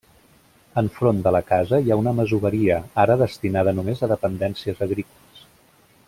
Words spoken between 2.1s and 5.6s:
masoveria, ara destinada només a dependències agrícoles.